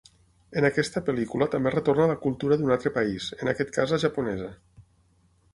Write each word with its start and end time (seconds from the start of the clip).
En 0.61 0.65
aquesta 0.69 1.03
pel·lícula 1.09 1.47
també 1.57 1.73
retorna 1.75 2.09
la 2.13 2.17
cultura 2.25 2.59
d'un 2.63 2.73
altre 2.77 2.93
país, 2.97 3.31
en 3.39 3.53
aquest 3.55 3.73
cas 3.79 3.97
la 3.97 4.01
Japonesa. 4.09 4.53